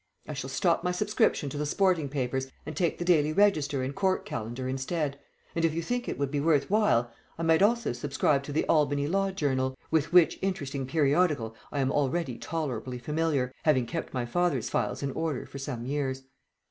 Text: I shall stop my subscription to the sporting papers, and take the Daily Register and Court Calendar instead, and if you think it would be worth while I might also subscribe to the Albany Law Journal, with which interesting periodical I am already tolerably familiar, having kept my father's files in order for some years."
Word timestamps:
I 0.27 0.33
shall 0.33 0.49
stop 0.49 0.83
my 0.83 0.91
subscription 0.91 1.47
to 1.51 1.59
the 1.59 1.65
sporting 1.67 2.09
papers, 2.09 2.47
and 2.65 2.75
take 2.75 2.97
the 2.97 3.05
Daily 3.05 3.31
Register 3.31 3.83
and 3.83 3.93
Court 3.93 4.25
Calendar 4.25 4.67
instead, 4.67 5.19
and 5.53 5.63
if 5.63 5.75
you 5.75 5.83
think 5.83 6.09
it 6.09 6.17
would 6.17 6.31
be 6.31 6.39
worth 6.39 6.71
while 6.71 7.13
I 7.37 7.43
might 7.43 7.61
also 7.61 7.93
subscribe 7.93 8.41
to 8.45 8.51
the 8.51 8.65
Albany 8.65 9.05
Law 9.05 9.29
Journal, 9.29 9.77
with 9.91 10.11
which 10.11 10.39
interesting 10.41 10.87
periodical 10.87 11.55
I 11.71 11.81
am 11.81 11.91
already 11.91 12.39
tolerably 12.39 12.97
familiar, 12.97 13.53
having 13.61 13.85
kept 13.85 14.11
my 14.11 14.25
father's 14.25 14.71
files 14.71 15.03
in 15.03 15.11
order 15.11 15.45
for 15.45 15.59
some 15.59 15.85
years." 15.85 16.23